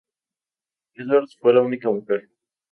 [0.97, 2.27] Edwards fue la única mujer.